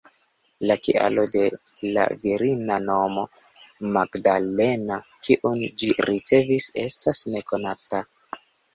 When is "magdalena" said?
3.99-5.01